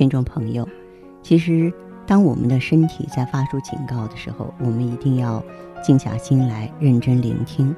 [0.00, 0.66] 听众朋友，
[1.22, 1.70] 其实
[2.06, 5.44] 当我们的身体在发出警告的时候，我们一定要
[5.82, 7.76] 静下心来，认真聆听。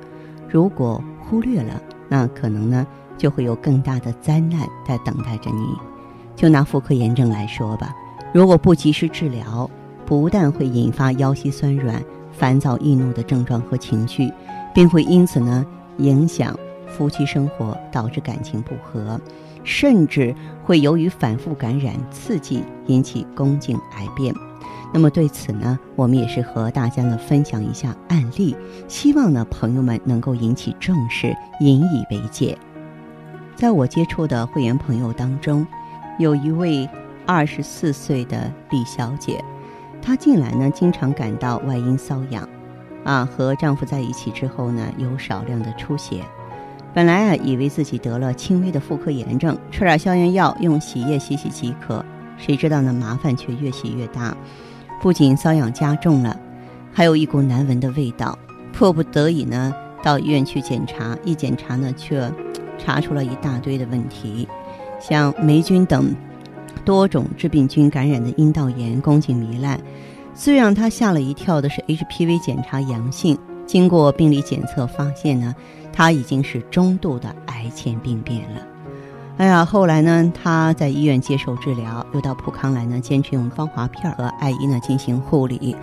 [0.48, 2.87] 如果忽略了，那可能呢。
[3.19, 5.77] 就会有更大的灾难在等待着你。
[6.35, 7.95] 就拿妇科炎症来说吧，
[8.33, 9.69] 如果不及时治疗，
[10.07, 14.33] 不但会引发腰膝酸软、烦躁易怒的症状和情绪，
[14.75, 15.65] 并会因此呢
[15.98, 19.20] 影响夫妻生活，导致感情不和，
[19.64, 24.34] 甚至会由于反复感染刺激引起宫颈癌变。
[24.94, 28.55] 那么对此呢，我们也是和大家呢分享一下案例，
[28.88, 32.56] 希望呢朋友们能够引起重视，引以为戒。
[33.56, 35.66] 在我接触的会员朋友当中，
[36.18, 36.88] 有一位
[37.24, 39.42] 二十四岁的李小姐，
[40.02, 42.46] 她近来呢经常感到外阴瘙痒，
[43.05, 46.22] 啊，和丈夫在一起之后呢有少量的出血。
[46.95, 52.05] 本来啊以为自己得了轻微的妇科炎症，吃点消炎药，用洗液洗洗即可。
[52.37, 54.37] 谁知道呢麻烦却越洗越大，
[55.01, 56.39] 不仅瘙痒加重了，
[56.93, 58.39] 还有一股难闻的味道。
[58.73, 62.33] 迫不得已呢到医院去检查，一检查呢却。
[62.79, 64.48] 查出了一大堆的问题，
[64.98, 66.13] 像霉菌等
[66.85, 69.79] 多种致病菌感染的阴道炎、宫颈糜烂。
[70.35, 75.55] 最让他吓了一跳的是 HPV 检查阳性，经过病理检测发现呢，
[75.93, 78.67] 他已经是中度的癌前病变了。
[79.39, 85.77] 哎呀，后来呢，他在医院接受治疗，又到普康来呢，坚持用芳华片和艾依呢进行护理。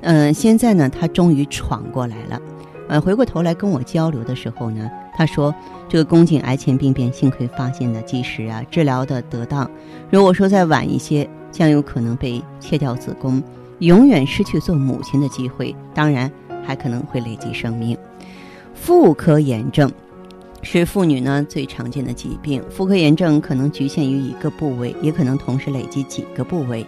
[0.00, 2.40] 嗯，现在呢，他终于闯过来了。
[2.88, 4.90] 呃，回过头来跟我交流的时候呢。
[5.16, 5.54] 他说
[5.88, 9.70] ：“这个宫颈癌前病变幸亏发现的及时啊，治疗的得当。
[10.10, 13.40] 如果说再晚一些，将有可能被切掉子宫，
[13.78, 15.72] 永远失去做母亲的机会。
[15.94, 16.28] 当然，
[16.66, 17.96] 还可能会累及生命。
[18.86, 19.90] 妇科炎症
[20.60, 22.62] 是妇女呢最常见的疾病。
[22.68, 26.84] 妇科炎症可能局限于一个部位，也可能同时累积几个部位。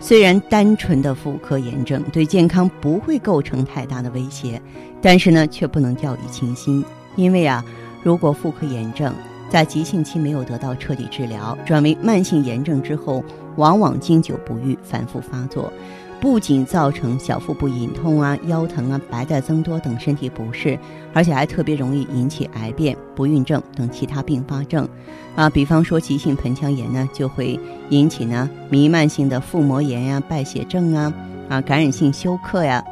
[0.00, 4.60] 虽然单纯的妇科炎症对健康不会构成太大的威胁，
[5.00, 7.64] 但是呢，却不能掉以轻心。”因为啊，
[8.02, 9.14] 如果妇科炎症
[9.48, 13.22] 在急性期没有得到彻底治疗，转为慢性炎症之后，
[13.54, 15.72] 往往经久不愈，反复发作，
[16.20, 20.78] 不仅造成小腹部隐痛啊、腰疼啊、白带增多等身体不适，
[21.12, 24.88] 而且还特别容易引起癌变、不孕症等其他并发症。
[25.36, 27.60] 啊，比方说急性盆腔炎呢，就会
[27.90, 31.12] 引起呢弥漫性的腹膜炎呀、败血症啊、
[31.48, 32.82] 啊感染性休克呀，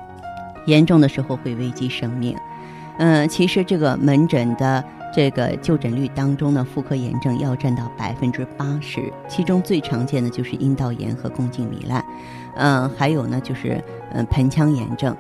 [0.67, 2.37] 严重的时候会危及生命。
[2.99, 12.05] 嗯，其实这个门诊的这个就诊率当中呢，妇科炎症要占到百分之八十，其中最常见的就是阴道炎和宫颈糜烂，
[12.57, 13.83] 嗯，还有呢就是
[14.13, 15.17] 嗯盆腔炎症。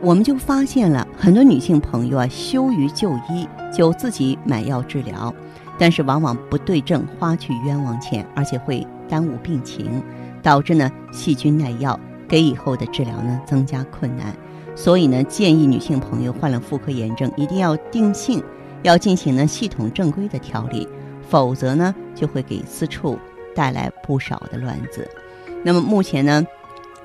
[0.00, 5.32] 我们就发现了很多女性朋友啊，羞于就医，就自己买药治疗，
[5.78, 10.02] 但是往往不对症，花去冤枉钱，而且会耽误病情，
[10.42, 14.34] 导致呢细菌耐药，给以后的治疗呢增加困难。
[14.74, 18.42] 所以呢，建议女性朋友患了妇科炎症，一定要定性，
[18.82, 20.88] 要进行呢系统正规的调理，
[21.28, 23.16] 否则呢就会给私处
[23.54, 25.08] 带来不少的乱子。
[25.62, 26.44] 那么目前呢，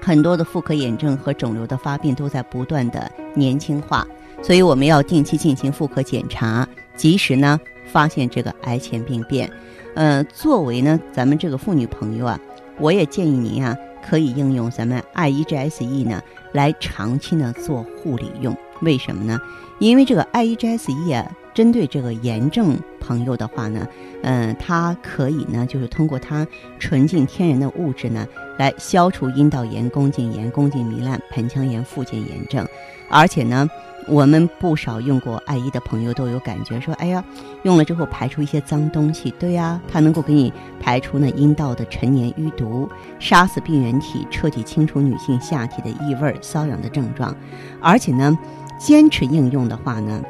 [0.01, 4.05] 很多的妇科炎症和肿瘤的发病都在不断的年轻化，
[4.41, 9.49] 所以我们要定期进行妇科检查，及时呢发现这个癌前病变。
[9.95, 12.39] 呃，作为呢咱们这个妇女朋友啊，
[12.79, 13.75] 我也建议您啊
[14.07, 16.21] 可以应用咱们 I E G S E 呢。
[16.53, 19.39] 来长期呢做护理用，为什么呢？
[19.79, 23.87] 因为这个 I E G S E 啊，针对这个炎症朋友的话呢，
[24.21, 26.45] 嗯，它可以呢，就是通过它
[26.77, 28.27] 纯净天然的物质呢，
[28.59, 32.63] 来消除阴道炎、宫颈炎、宫颈糜烂、盆腔炎、附件炎症，
[33.09, 33.67] 而且呢。
[34.09, 37.21] 我们不少用过艾依的朋友都有感觉，说：“哎呀，
[37.63, 42.89] 用了之后排出一些脏东西。”对呀，它能够给你排出呢阴道的陈年淤毒，
[43.19, 47.35] 杀死病原体，彻底清除女性下体的异味、瘙痒的症状。
[47.81, 48.37] 而且呢，
[48.79, 50.21] 坚持应用的话呢，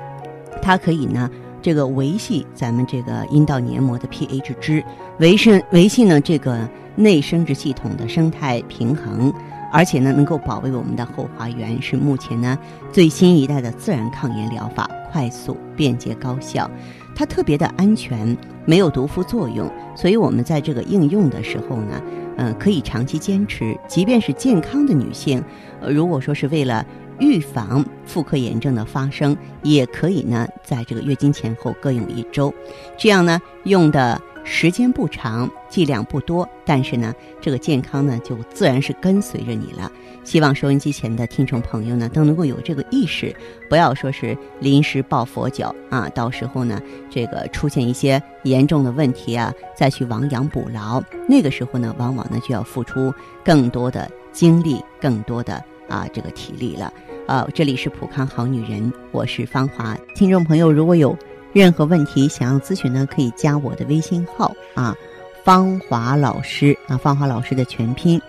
[0.61, 1.29] 它可以呢
[1.61, 4.83] 这个维系咱们这个阴道黏膜的 pH 值，
[5.19, 9.33] 维生维系呢这个内生殖系统的生态平衡。
[9.69, 12.57] 而且呢，能够保卫我们的后花园，是目前呢
[12.89, 16.71] 最新一代的自然抗炎疗法，快速、便捷、高效，
[17.13, 22.01] 它特别的安全，没有毒副作用，所以我们在这个应用的时候呢，
[22.37, 23.77] 嗯，可以长期坚持。
[23.89, 25.43] 即便是健康的女性，
[25.81, 26.83] 呃，如果说是为了
[27.19, 32.53] 预防妇科炎症的发生，也可以呢，在这个月经前后各用一周，
[32.97, 34.21] 这样呢，用的。
[34.49, 39.91] 时间不长，剂量不多，但是呢，这个健康呢就自然是跟随着你了。
[40.23, 43.35] 希望收音机前的听众朋友呢都能够有这个意识，
[43.69, 56.93] 不要说是临时抱佛脚啊，到时候呢这个出现一些严重的问题啊，再去亡羊补牢，那个时候呢往往呢就要付出更多的精力、更多的啊这个体力了。
[57.27, 59.95] 啊，这里是普康好女人，我是芳华。
[60.15, 61.15] 听众朋友如果有。
[61.53, 64.95] 任何问题想要咨询呢，可以加我的微信号啊，
[65.43, 68.21] 芳华老师啊，芳华老师的全拼。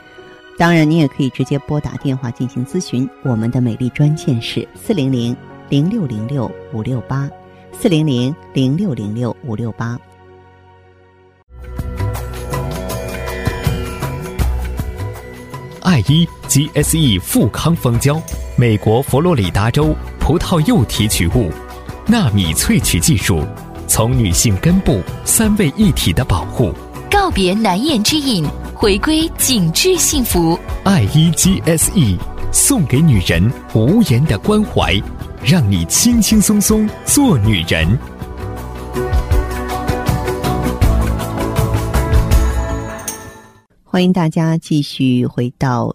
[0.57, 3.07] 当然，你也可以直接拨打电话进行咨询。
[3.23, 5.37] 我们的美丽专线是四零零
[5.69, 7.29] 零六零六五六八，
[7.71, 9.99] 四零零零六零六五六八。
[15.83, 18.23] 爱伊 GSE 富康蜂胶，
[18.61, 21.49] 美国佛罗里达州葡萄柚提取物。
[22.09, 23.47] 纳米萃取技术，
[23.87, 26.75] 从女性根部三位一体的保护，
[27.09, 28.45] 告别难言之隐，
[28.75, 30.59] 回归紧致幸福。
[30.83, 32.19] 爱伊 GSE
[32.51, 35.01] 送给女人无言的关怀，
[35.45, 37.97] 让你轻轻松松做女人。
[43.85, 45.95] 欢迎大家继续回到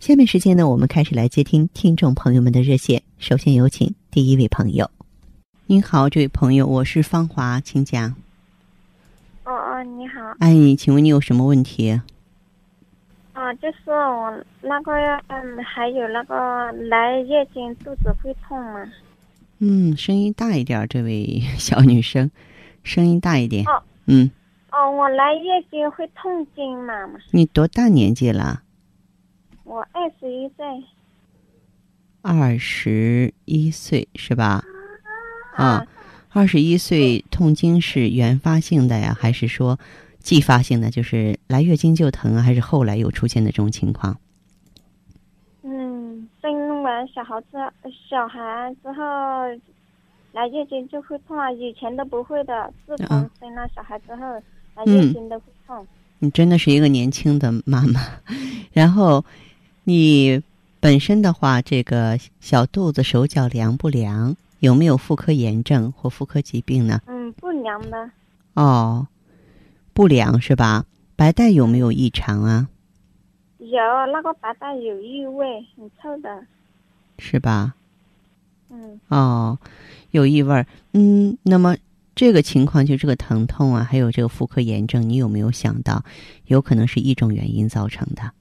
[0.00, 4.88] 下面时间呢，我们开始来接听听众朋友们的热线，首先有请第一位朋友。
[5.66, 8.14] 您好，这位朋友，我是芳华，请讲。
[9.42, 10.20] 哦哦，你好。
[10.38, 12.00] 哎，请问你有什么问题？
[13.32, 14.92] 啊，就是我那个，
[15.26, 18.86] 嗯，还有那个来月经肚子会痛吗？
[19.58, 22.30] 嗯，声音大一点，这位小女生，
[22.84, 23.66] 声音大一点。
[23.66, 23.82] 哦。
[24.06, 24.30] 嗯。
[24.70, 26.94] 哦，我来月经会痛经吗？
[27.32, 28.62] 你多大年纪了？
[29.68, 30.64] 我二十一岁。
[32.22, 34.64] 二十一岁是吧？
[35.54, 35.86] 啊，
[36.30, 39.78] 二十一岁痛经是原发性的呀，还是说
[40.20, 40.90] 继发性的？
[40.90, 44.16] 就是来月经就疼，还是后来又出现的这种情况？
[45.62, 47.58] 嗯，生完小孩子
[48.08, 49.02] 小孩之后
[50.32, 54.24] 来月经就会痛啊，以前都不会的，自从生了小孩之后
[54.76, 55.86] 来月经都会痛。
[56.20, 58.00] 你真的是一个年轻的妈妈，
[58.72, 59.24] 然后
[59.88, 60.42] 你
[60.80, 64.36] 本身的话，这个小肚子手脚凉不凉？
[64.60, 67.00] 有没有妇科炎症或妇科疾病呢？
[67.06, 68.10] 嗯，不凉的。
[68.52, 69.06] 哦，
[69.94, 70.84] 不凉是吧？
[71.16, 72.68] 白带有没有异常啊？
[73.56, 73.78] 有，
[74.12, 76.44] 那个白带有异味，很臭的。
[77.18, 77.74] 是吧？
[78.68, 79.00] 嗯。
[79.08, 79.58] 哦，
[80.10, 80.66] 有异味。
[80.92, 81.78] 嗯，那么
[82.14, 86.04] 这个情况就这个疼痛啊，还有这个妇科炎症，你有没有想到，
[86.44, 88.32] 有可能是一种原因造成的？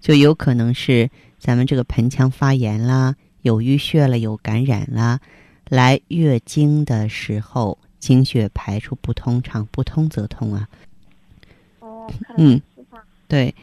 [0.00, 3.16] 就有可能是咱们这个盆腔发炎啦。
[3.42, 5.20] 有淤血了，有感染啦，
[5.68, 10.68] 来月经的时候经血排出不通畅，不通则痛啊。
[11.78, 12.60] 哦，嗯，
[13.28, 13.54] 对，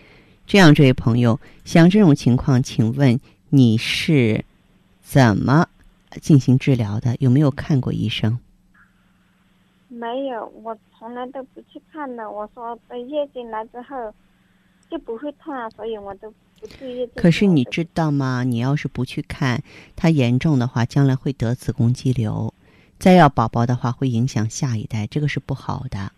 [0.47, 4.45] 这样，这位朋友，像这种情况，请问你是
[5.01, 5.67] 怎么
[6.21, 7.17] 进行治疗的？
[7.19, 8.39] 有没有看过医生？
[9.89, 12.31] 没有，我从来都不去看的。
[12.31, 14.13] 我说，月经来之后
[14.89, 16.33] 就不会痛啊，所以我都。
[17.13, 18.45] 可是你知道吗？
[18.45, 19.61] 你要是不去看，
[19.97, 22.53] 它严重的话，将来会得子宫肌瘤，
[22.97, 26.13] 再要宝宝的话，会影响下一代，这个是不好的。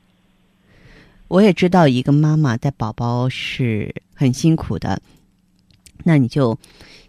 [1.29, 5.01] 我也知道一个妈妈带宝宝是很辛苦的，
[6.03, 6.55] 那你就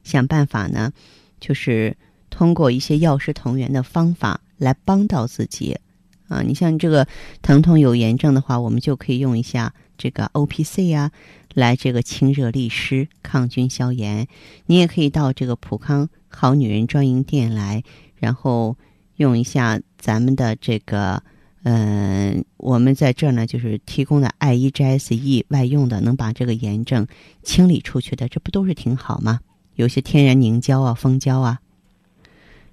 [0.02, 0.90] 想办法呢，
[1.38, 1.94] 就是
[2.30, 5.78] 通过一些药食同源的方法来帮到自己
[6.28, 6.40] 啊。
[6.40, 7.06] 你像这个
[7.42, 11.12] 疼痛有炎症的话，我们就可以用一下这个 O P C 呀。
[11.56, 14.28] 来这个清热利湿、抗菌消炎，
[14.66, 17.82] 你也可以到这个普康好女人专营店来，
[18.18, 18.76] 然后
[19.16, 21.22] 用一下咱们的这个，
[21.62, 27.06] 嗯，我们在这儿呢就是提供的 I E G S E 外用的，能把这个炎症
[27.42, 29.40] 清理出去的，这不都是挺好吗？
[29.76, 31.60] 有些天然凝胶啊、蜂胶啊，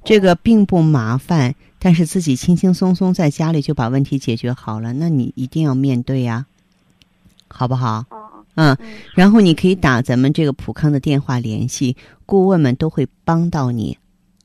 [0.03, 6.45] 这个并不麻烦，但是自己轻轻松松在家里就把问题解决好了，那你一定要面对呀，
[7.47, 8.05] 好不好？
[8.09, 8.22] 哦，
[8.55, 11.95] 嗯，嗯，然后你可以打咱们这个普康的电话联系，
[12.25, 13.97] 顾问们都会帮到你，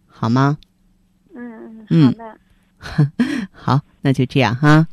[0.07, 0.59] 好吗？
[1.35, 2.15] 嗯嗯嗯，
[2.79, 4.87] 好的， 好，那就这样哈。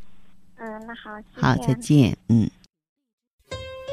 [0.58, 2.16] 嗯，那好，谢好，再见。
[2.28, 2.48] 嗯。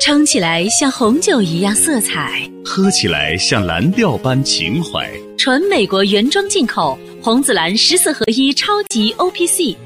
[0.01, 5.09] 撑起来像红酒一样色彩，喝起来像蓝调般情怀。
[5.37, 9.77] 纯美国原装进口红紫蓝十四合一超级 OPC，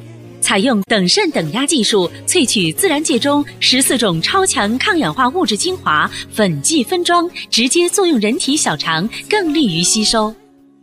[0.48, 10.34] 采用等渗等压技术萃取自然界中十四种超强抗氧化物质精华，粉剂分装，直接作用人体小肠，更利于吸收。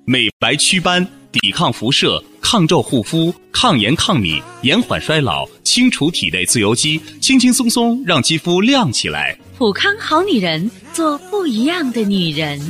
[0.04, 9.34] 美白祛斑，抵抗辐射，抗皱护肤，抗炎抗敏，延缓衰老，清除体内自由基，轻轻松松让肌肤亮起来。
[9.56, 12.60] 普康好女人，做不一样的女人。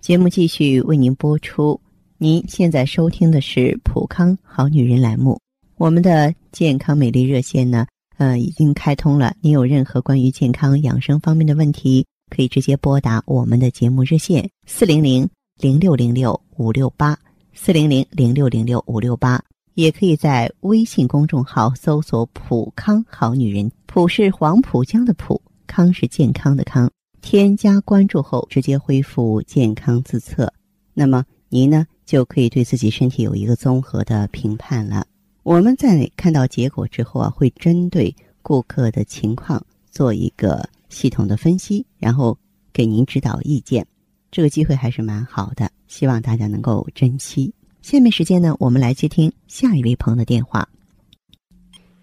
[0.00, 1.78] 节目继续为您播出。
[2.18, 5.38] 您现在收听的是《普康好女人》栏目，
[5.76, 9.34] 我们的健康美丽热线呢，呃，已经开通了。
[9.42, 15.28] 您有任何关于健康养生方面的问题，可以直接拨打我们的节目热线四零零
[15.60, 17.18] 零六零六五六八
[17.52, 19.38] 四零零零六零六五六八，
[19.74, 26.90] 也可以在微信公众号搜索“普康好女人”，普是黄浦江的浦，康是健康的康。
[27.20, 30.50] 添加关注后，直接恢复健康自测，
[30.94, 35.06] 那么您呢就可以对自己身体有一个综合的评判了。
[35.42, 42.38] 我们在看到结果之后啊，会针对顾客的情况做一个系统的分析，然后
[42.72, 43.86] 给您指导意见。
[44.30, 47.52] 这个机会还是蛮好的，希望大家能够珍惜。
[47.82, 50.68] 下面时间呢，我们来接听下一位朋友的电话。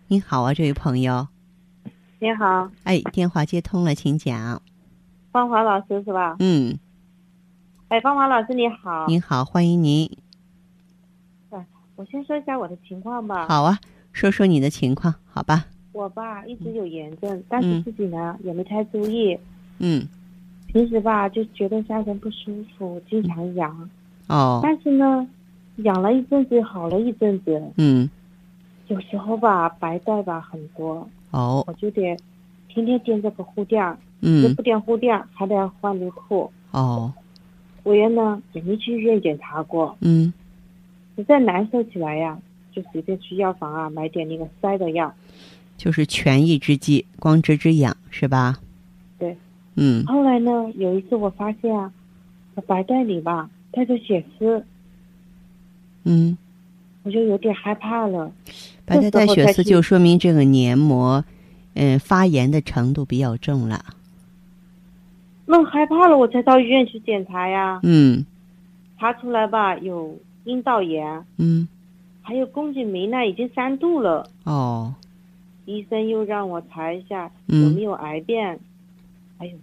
[0.07, 1.27] 您好啊，这位朋友，
[2.19, 4.62] 你好，哎，电话接通了，请讲。
[5.31, 6.36] 芳华老师是吧？
[6.39, 6.77] 嗯，
[7.90, 10.10] 哎，芳华老师你好，您好，欢迎您。
[11.96, 13.78] 我先说一下我的情况吧。，好啊，
[14.12, 15.66] 说说你的情况，好吧？
[15.92, 17.84] 我吧一直有炎症，但是嗯。
[17.84, 19.38] 自己呢、也没太注意，
[19.78, 20.08] 嗯，
[20.66, 23.90] 平时吧就觉得下身不舒服，经常痒，
[24.28, 25.28] 哦，但是呢，
[25.78, 28.10] 痒了一阵子，好了一阵子，嗯，
[28.88, 32.18] 有时候吧白带吧很多，哦，我就得
[32.68, 36.52] 天天垫这个护垫儿，就嗯不，垫护垫儿还得要换内裤。
[36.72, 37.13] 哦，
[37.84, 40.34] 我原呢也没去医院检查过，嗯，
[41.16, 42.40] 实在难受起来呀，
[42.74, 45.13] 就随便去药房啊买点那个塞的药。
[45.75, 48.60] 就是权宜之计，光治之痒是吧？
[49.20, 49.36] 对。
[49.75, 51.92] 嗯，后来呢，有一次我发现啊，
[52.56, 54.63] 我白带里吧带着血丝，
[56.04, 56.38] 嗯，
[57.02, 58.32] 我就有点害怕了。
[58.86, 61.25] 白带带血丝就说明这个黏膜，
[61.74, 63.84] 嗯、发炎的程度比较重了。
[65.46, 68.26] 那害怕了，我才到医院去检查呀，嗯。
[69.00, 71.68] 查出来吧有阴道炎，嗯，
[72.22, 74.26] 还有宫颈糜烂，已经三度了。
[74.46, 74.94] 哦，
[75.66, 77.64] 医生又让我查一下嗯。
[77.64, 78.58] 有没有癌变。
[79.40, 79.58] 哎呦，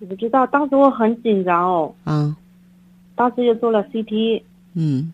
[0.00, 2.36] 我不知道，当时我很紧张哦，啊，
[3.14, 4.42] 当时又做了 CT，
[4.74, 5.12] 嗯，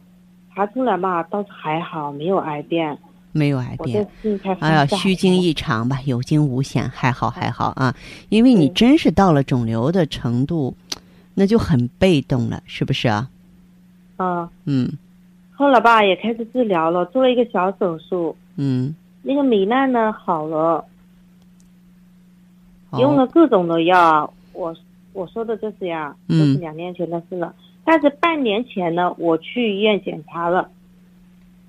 [0.53, 2.99] 查出来嘛倒是还好，没有癌变。
[3.33, 4.07] 没有癌变。
[4.61, 7.95] 哎呀，虚惊一场吧，有惊无险，还好还好啊，
[8.29, 10.75] 因为你真是到了肿瘤的程度，
[11.35, 13.29] 那就很被动了，是不是啊？
[14.17, 14.91] 啊，嗯。
[15.53, 20.85] 后来吧也开始治疗了，做了一个小手术，嗯，那个糜烂呢好了，
[22.91, 22.99] 哦。
[22.99, 24.33] 用了各种的药。
[24.53, 24.75] 我
[25.13, 26.39] 我说的这是呀，嗯。
[26.39, 27.55] 这是两年前的事了。
[27.85, 30.71] 但是半年前呢，我去医院检查了，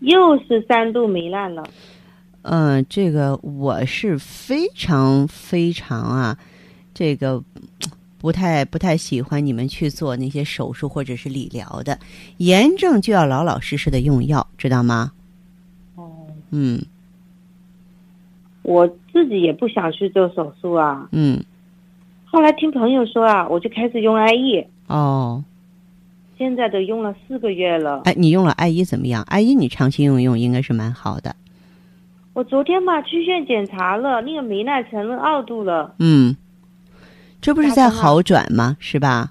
[0.02, 1.64] 又是三度糜烂了。
[2.44, 6.38] 嗯，这个我是非常非常啊，
[6.94, 7.42] 这个
[8.20, 12.00] 不太不太喜欢你们去做那些手术或者是理疗的，
[12.38, 15.12] 炎症就要老老实实的用药，知道吗？
[15.96, 16.10] 哦，
[16.50, 16.82] 嗯
[18.64, 21.08] 我自己也不想去做手术啊。
[21.12, 21.44] 嗯，
[22.26, 25.44] 后来听朋友说啊，我就开始用艾叶哦，
[26.42, 28.02] 现在都用了四个月了。
[28.06, 29.22] 哎，你用了艾依怎么样？
[29.28, 31.36] 艾依你长期用用应该是蛮好的。
[32.34, 35.94] 我昨天吧去医院检查了，那个糜烂成了二度了。
[36.00, 36.36] 嗯，
[37.40, 38.76] 这不是在好转吗？
[38.80, 39.30] 是吧？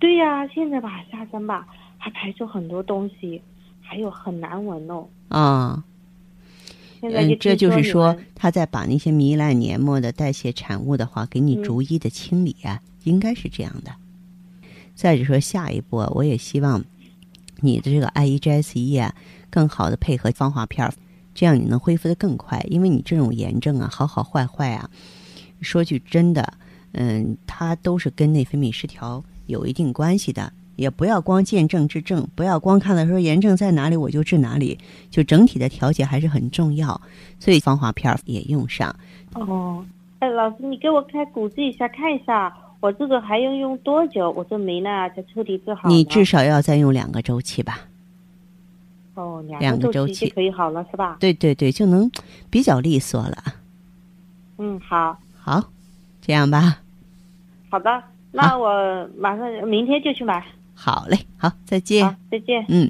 [0.00, 1.64] 对呀、现在吧下身吧
[1.96, 3.40] 还排出很多东西，
[3.80, 5.06] 还有很难闻哦。
[5.28, 5.84] 啊、
[7.00, 13.92] 现在这就是说，他在把那些糜烂黏膜的代谢产物的话，给你嗯逐一的清理啊，应该是这样的。
[14.98, 16.84] 再者说，下一步，我也希望
[17.60, 19.14] 你的这个 IEGSE 啊，
[19.48, 20.92] 更好的配合芳华片儿，
[21.32, 22.58] 这样你能恢复的更快。
[22.68, 24.90] 因为你这种炎症啊，好好坏坏啊，
[25.60, 26.52] 说句真的，
[26.94, 30.52] 嗯，它都是跟内分泌失调有一定关系的。
[30.74, 34.76] 也不要光见症治症，不要光看到说炎症在哪里我就治哪里，
[35.10, 37.00] 就整体的调节还是很重要。
[37.38, 38.92] 所以芳华片也用上。
[39.34, 39.86] 哦，
[40.18, 44.30] 哎，老师，你给我开骨质一下看一下，我这个还要用多久？
[44.30, 45.88] 我这没呢，才彻底治好。
[45.88, 47.80] 你至少要再用两个周期吧。
[49.14, 51.16] 哦，两个周期就可以好了，是吧？
[51.18, 52.08] 对对对，就能
[52.50, 53.36] 比较利索了。
[54.58, 55.64] 嗯，好，好，
[56.20, 56.78] 这样吧。
[57.68, 60.44] 好的，那我马上明天就去买。
[60.72, 62.06] 好嘞，好，再见。
[62.06, 62.64] 好，再见。
[62.68, 62.88] 嗯。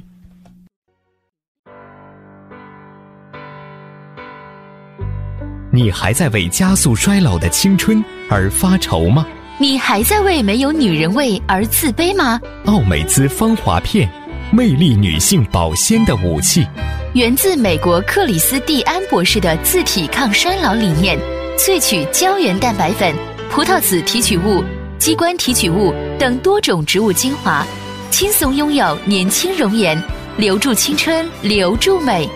[5.72, 9.26] 你还在为加速衰老的青春而发愁吗？
[9.60, 12.40] 你还在为没有女人味而自卑吗？
[12.66, 14.08] 奥美姿芳华片。
[14.50, 16.66] 魅力女性保鲜的武器，
[17.12, 21.18] 源自美国克里斯蒂安博士的自体抗衰老理念，
[21.58, 23.14] 萃取胶原蛋白粉、
[23.50, 24.64] 葡萄籽提取物、
[24.98, 27.62] 鸡冠提取物等多种植物精华，
[28.10, 30.02] 轻松拥有年轻容颜，
[30.38, 32.26] 留住青春，留住美。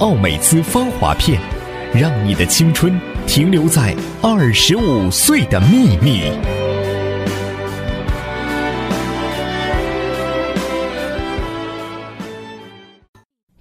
[0.00, 1.40] 奥美姿芳华片，
[1.94, 6.30] 让你的青春停留在二十五岁的秘密。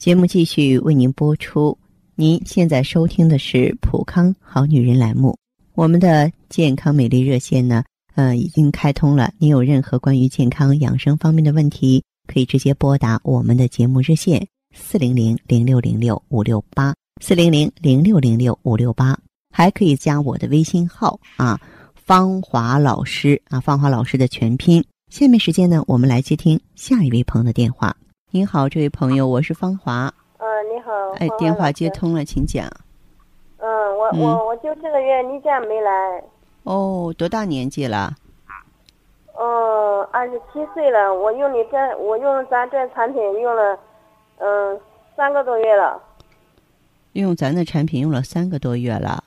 [0.03, 1.77] 节目继续为您播出。
[2.15, 5.33] 您现在收听的是普康好女人栏目。
[5.75, 9.31] 我们的健康美丽热线呢，呃，已经开通了。
[9.37, 14.45] 您有任何关于健康养生方面的问题，可以直接拨打我们的节目热线
[14.75, 19.17] 四零零零六零六五六八四零零零六零六五六八，
[19.55, 21.57] 还可以加我的微信号啊，
[21.95, 24.83] 芳华老师啊，芳华老师的全拼。
[25.09, 27.95] 下面时间呢，我们来接听下一位朋友的电话。
[28.35, 30.11] 您好，这位朋友，我是芳华。
[30.39, 30.91] 嗯，你好。
[31.19, 32.67] 哎，电话接通了，请讲。
[33.57, 36.23] 嗯，我我我就这个月例假没来。
[36.63, 38.11] 哦，多大年纪了？
[39.39, 41.13] 嗯，二十七岁了。
[41.13, 43.77] 我用你这，我用咱这产品用了，
[44.39, 44.81] 嗯，
[45.15, 46.01] 三个多月了。
[47.11, 49.23] 用咱的产品用了三个多月了。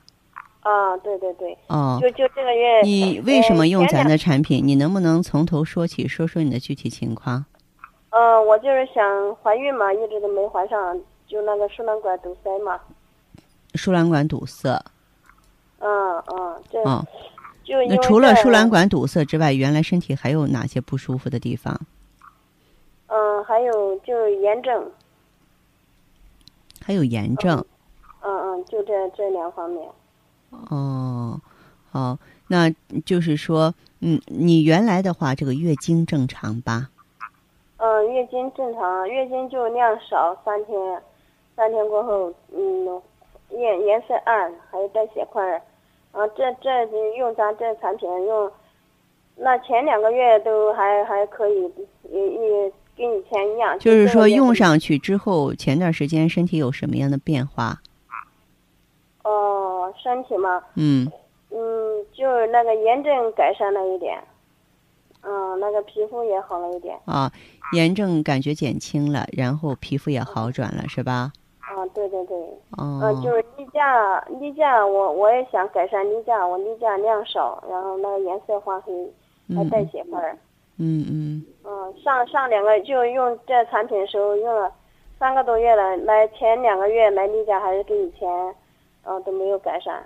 [0.59, 1.57] 啊，对对对。
[1.67, 1.97] 哦。
[2.01, 2.81] 就就这个月。
[2.81, 4.67] 你为什么用咱的产品？
[4.67, 7.45] 你能不能从头说起，说说你的具体情况？
[8.17, 12.79] 嗯，我就是想怀孕嘛，一直都没怀上，就那个输卵管堵塞嘛。
[13.75, 14.83] 输卵管堵塞。
[15.77, 16.83] 嗯嗯，这。
[16.83, 17.05] 嗯。
[17.63, 21.79] 就那除了输卵管堵塞之外，原来身体还有哪些不舒服的地方？
[23.07, 24.89] 嗯，还有就是炎症。
[26.81, 27.63] 还有炎症。
[28.21, 29.87] 嗯嗯，就这这两方面。
[30.69, 31.39] 哦，
[31.91, 32.73] 好，那
[33.05, 36.89] 就是说，嗯，你原来的话，这个月经正常吧？
[37.77, 41.01] 嗯，月经正常，月经就量少，三天，
[41.55, 43.01] 三天过后，嗯，
[43.49, 45.43] 颜颜色暗，还有带血块，
[46.11, 46.85] 啊，这这
[47.17, 48.51] 用咱这产品用，
[49.35, 51.71] 那前两个月都还还可以，
[52.09, 53.77] 也也跟以前一样。
[53.77, 57.75] 就是说用上去之后，前段时间身体有什么样的变化？
[59.23, 60.63] 哦，身体嘛。
[60.75, 61.07] 嗯。
[61.49, 64.19] 嗯，就是那个炎症改善了一点。
[65.23, 67.29] 嗯，那个皮肤也好了一点啊，
[67.73, 71.31] 炎症感觉减轻了，然后皮肤也好转了，是吧？
[71.59, 72.37] 啊，对对对。
[72.77, 73.01] 哦。
[73.03, 78.93] 嗯，就是例假，例假，我我也想改善例假，我例假量少，然后那个颜色发黑，
[79.55, 80.37] 还带血块儿。
[80.77, 81.45] 嗯嗯。
[81.65, 84.71] 嗯，上上两个就用这产品的时候用了
[85.19, 88.29] 三个多月了，来前两个月来例假还是跟以前，
[89.03, 90.01] 嗯都没有改善。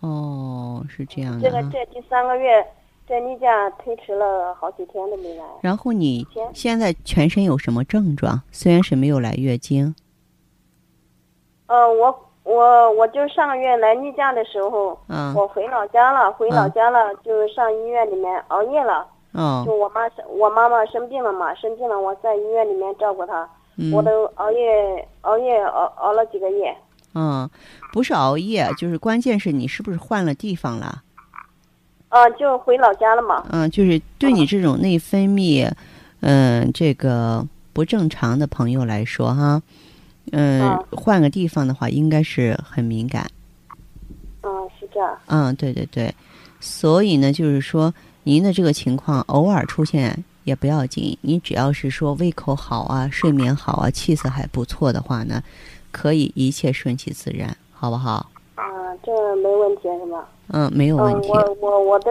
[0.00, 1.40] 哦，是这样的。
[1.40, 2.64] 这个这第三个月。
[3.12, 5.44] 这例假推迟了好几天都没来。
[5.60, 8.40] 然后你现在全身有什么症状？
[8.50, 9.94] 虽然是没有来月经。
[11.66, 19.06] 呃，我我我就上个月来例假的时候，嗯，我回老家了，回老家了，就上医院里面熬夜了。
[19.34, 19.62] 嗯。
[19.66, 23.46] 就我妈生我妈妈生病了嘛，生病了，我在医院里面照顾她，
[23.92, 26.74] 我都熬夜熬夜熬熬了几个月。
[27.14, 27.46] 嗯，
[27.92, 31.02] 不是熬夜，就是关键是你是不是换了地方了？
[32.12, 33.42] 嗯，就回老家了嘛。
[33.50, 35.66] 嗯，就是对你这种内分泌，
[36.20, 39.62] 嗯，这个不正常的朋友来说，哈，
[40.32, 43.26] 嗯，换个地方的话，应该是很敏感。
[44.42, 45.18] 嗯，是这样。
[45.28, 46.14] 嗯，对对对，
[46.60, 47.92] 所以呢，就是说
[48.24, 55.42] 您的这个情况偶尔出现也不要紧，你只要是说胃口好啊，睡眠好啊，气色还不错的话呢，
[55.90, 58.30] 可以一切顺其自然，好不好？
[58.56, 58.62] 啊，
[59.02, 60.28] 这没问题是吧？
[60.52, 61.28] 嗯，没有问题。
[61.28, 62.10] 我我我都，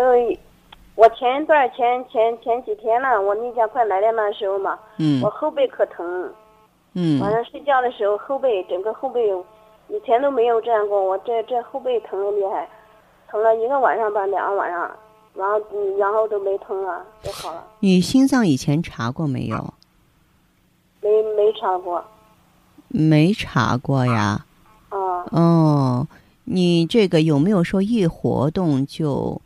[0.96, 6.32] 我前一段前前前几天呢，我例假快来的那时候嘛，嗯，我后背可疼，
[6.94, 9.32] 嗯，晚上睡觉的时候后背整个后背，
[9.88, 12.68] 以前都没有这样过，我这这后背疼的厉害，
[13.30, 14.92] 疼了一个晚上吧，两个晚上，
[15.36, 17.64] 然后嗯然后都没疼了，都好了。
[17.80, 19.74] 你心脏以前查过没有？
[21.02, 22.04] 没没查过。
[22.88, 24.46] 没查过呀。
[24.90, 25.26] 啊。
[25.32, 26.08] 哦，
[26.54, 29.42] 你这个有没有说一活动就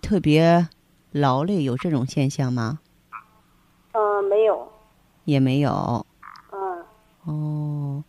[0.00, 0.68] 特别
[1.10, 1.64] 劳累？
[1.64, 2.78] 有这种现象吗？
[3.90, 4.68] 嗯，没有。
[5.24, 6.06] 也没有。
[6.52, 6.84] 嗯。
[7.24, 8.04] 哦，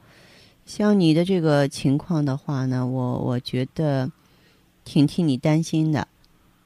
[0.63, 4.11] 像你的这个情况的话呢，我我觉得
[4.83, 6.07] 挺替你担心的。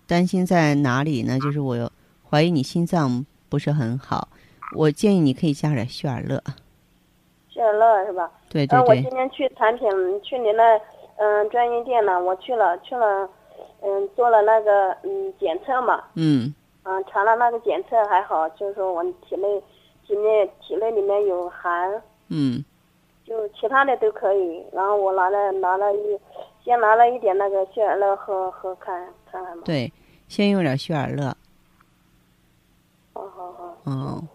[0.06, 1.40] 担心在哪里呢？
[1.40, 1.90] 就是我
[2.30, 4.28] 怀疑你心脏不是很好，
[4.76, 6.44] 我建议你可以加点血尔乐。
[7.48, 8.30] 血尔乐是吧？
[8.50, 8.88] 对对对。
[8.88, 9.88] 我今天去产品
[10.24, 10.64] 去您的
[11.20, 13.30] 嗯专营店呢，我去了去了，
[13.82, 16.04] 嗯做了那个嗯检测嘛。
[16.16, 16.54] 嗯。
[16.84, 19.62] 嗯，查了那个检测还好，就是说我体内
[20.08, 22.02] 体内体内里面有寒。
[22.30, 22.64] 嗯。
[23.26, 26.20] 就其他的都可以，然后我拿了拿了一，
[26.64, 29.64] 先拿了一点那个血尔乐喝喝看看看嘛。
[29.66, 29.92] 对。
[30.28, 31.36] 先用点血尔乐。
[33.14, 33.78] 好好好。
[33.86, 34.28] 嗯，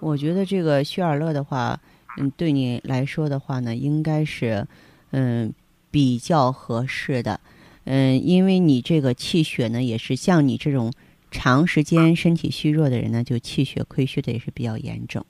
[0.00, 1.78] 我觉得这个血尔乐的话，
[2.18, 4.66] 嗯，对你来说的话呢，应该是，
[5.10, 5.52] 嗯，
[5.92, 7.38] 比较合适的。
[7.84, 10.92] 嗯，因为你这个气血呢，也是像你这种
[11.30, 15.24] 长时间身体虚弱的人呢，就气血亏虚的也是比较严重。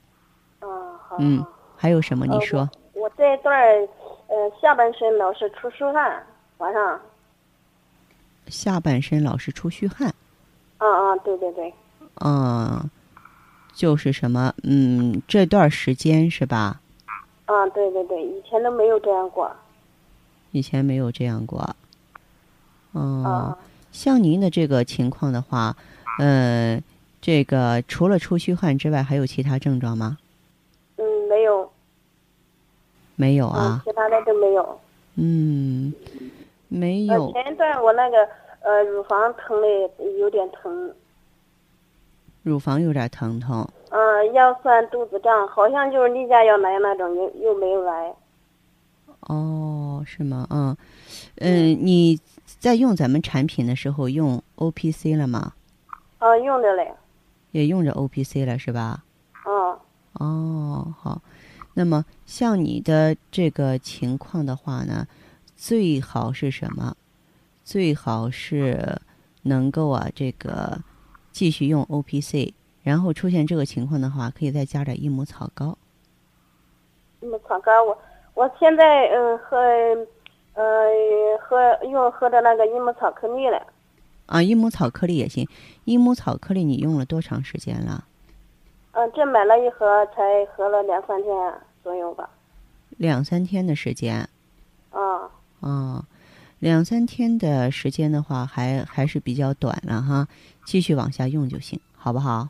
[0.61, 0.69] 嗯，
[1.07, 1.17] 好。
[1.19, 1.45] 嗯，
[1.75, 2.25] 还有什么？
[2.25, 2.67] 你说。
[2.93, 3.87] 我这段儿
[4.27, 6.25] 呃，下半身老是出虚汗，
[6.57, 6.99] 晚上。
[8.47, 10.13] 下半身老是出虚汗，
[10.77, 11.73] 嗯嗯，对对对，
[12.23, 12.89] 嗯，
[13.73, 16.79] 就是什么，嗯，这段时间是吧？
[17.45, 19.51] 啊，对对对，以前都没有这样过，
[20.53, 21.75] 以前没有这样过，
[22.93, 23.57] 哦，
[23.91, 25.75] 像您的这个情况的话，
[26.19, 26.81] 呃，
[27.19, 30.17] 这个除了出虚汗之外，还有其他症状吗？
[30.95, 31.69] 嗯，没有，
[33.17, 34.79] 没有啊，其他的都没有，
[35.15, 35.93] 嗯。
[36.69, 37.31] 没有。
[37.33, 38.27] 前一段我那个
[38.61, 39.67] 呃乳房疼的
[40.19, 40.91] 有点疼。
[42.41, 43.69] 乳房有点疼痛。
[43.91, 48.11] 嗯，腰酸肚子胀，好像就是例假要来那种，又又没有来。
[49.27, 50.47] 哦，是吗？
[50.49, 50.75] 嗯，
[51.37, 52.19] 嗯，你
[52.59, 55.53] 在用咱们产品的时候用 O P C 了吗？
[56.19, 56.93] 啊，用着嘞。
[57.51, 59.03] 也用着 O P C 了是吧？
[59.45, 59.77] 嗯。
[60.13, 61.21] 哦，好。
[61.73, 65.07] 那么像你的这个情况的话呢？
[65.55, 66.95] 最好是什么？
[67.63, 68.99] 最好是
[69.43, 70.77] 能够啊，这个
[71.31, 75.77] 继续用 O P C，然后出现这个情况的话，可以再加点益母草膏。
[77.21, 77.97] 益母草膏，我
[78.33, 79.57] 我现在嗯喝
[80.55, 80.63] 呃
[81.39, 83.61] 喝用喝的那个益母草颗粒了。
[84.25, 85.47] 啊，益母草颗粒也行。
[85.85, 88.05] 益母草颗粒你用了多长时间了？
[88.93, 92.29] 嗯，这买了一盒，才喝了两三天左右吧。
[92.97, 94.27] 两三天的时间。
[94.91, 95.29] 啊。
[95.59, 96.03] 哦，
[96.59, 100.27] 两三天的时间的话，还还是比较短了哈，
[100.65, 102.47] 继续往下用就行，好不好？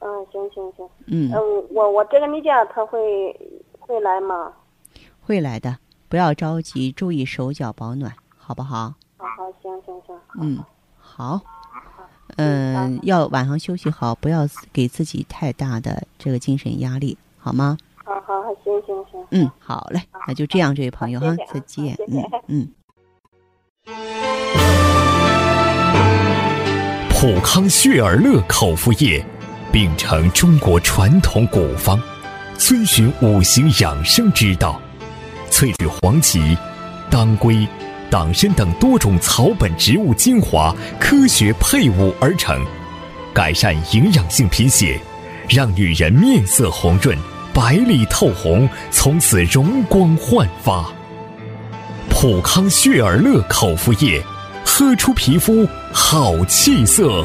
[0.00, 0.88] 嗯，行行行。
[1.06, 1.32] 嗯。
[1.32, 3.34] 嗯，我我这个例假他会
[3.80, 4.52] 会来吗？
[5.26, 8.94] 会来的，不要着急，注意手脚保暖，好不好？
[9.16, 10.14] 好好，行行行。
[10.40, 10.62] 嗯，
[10.98, 11.40] 好。
[12.36, 17.78] 嗯，要晚上休息好，不要给自己太大的这个精神压力，好吗？
[18.04, 19.26] 好好好，行行行。
[19.30, 21.96] 嗯，好嘞，那就这样，这位朋友哈，再见。
[22.08, 22.68] 嗯嗯。
[27.10, 29.24] 普康血尔乐口服液，
[29.72, 31.98] 秉承中国传统古方，
[32.58, 34.80] 遵循五行养生之道，
[35.54, 36.58] 萃取黄芪、
[37.08, 37.64] 当归、
[38.10, 42.60] 党参等多种草本植物精华，科学配伍而成，
[43.32, 45.00] 改善营养性贫血，
[45.48, 47.16] 让女人面色红润。
[47.52, 50.92] 白里透红，从此容光焕发。
[52.10, 54.20] 普康血尔乐口服液，
[54.66, 57.24] 喝出皮肤好气色。